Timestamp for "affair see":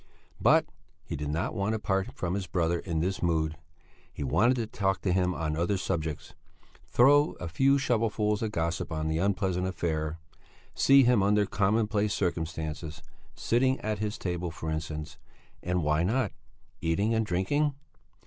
9.67-11.03